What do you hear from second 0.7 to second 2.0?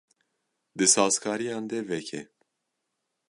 Di sazkariyan de